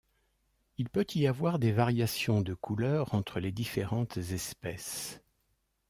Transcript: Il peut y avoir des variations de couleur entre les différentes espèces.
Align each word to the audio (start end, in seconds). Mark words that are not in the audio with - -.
Il 0.79 0.89
peut 0.89 1.05
y 1.13 1.27
avoir 1.27 1.59
des 1.59 1.71
variations 1.71 2.41
de 2.41 2.55
couleur 2.55 3.13
entre 3.13 3.39
les 3.39 3.51
différentes 3.51 4.17
espèces. 4.17 5.21